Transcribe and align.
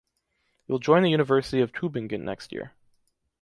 He 0.65 0.71
will 0.71 0.79
join 0.79 1.03
the 1.03 1.11
university 1.11 1.61
of 1.61 1.71
Tübingen 1.73 2.21
next 2.23 2.51
year. 2.51 2.71